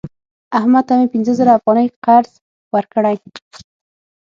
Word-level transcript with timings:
احمد 0.57 0.83
ته 0.87 0.93
مې 0.97 1.07
پنځه 1.13 1.31
زره 1.39 1.51
افغانۍ 1.57 1.87
قرض 2.05 2.33
ورکړی 2.75 3.15